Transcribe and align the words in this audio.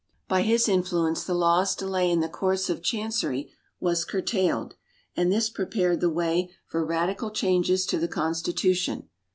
By 0.27 0.41
his 0.41 0.67
influence 0.67 1.23
the 1.23 1.35
law's 1.35 1.75
delay 1.75 2.09
in 2.09 2.21
the 2.21 2.27
courts 2.27 2.71
of 2.71 2.81
chancery 2.81 3.51
was 3.79 4.03
curtailed, 4.03 4.73
and 5.15 5.31
this 5.31 5.47
prepared 5.47 6.01
the 6.01 6.09
way 6.09 6.49
for 6.65 6.83
radical 6.83 7.29
changes 7.29 7.85
in 7.93 8.01
the 8.01 8.07
Constitution. 8.07 9.09